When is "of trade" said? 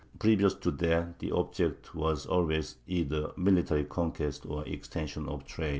5.29-5.69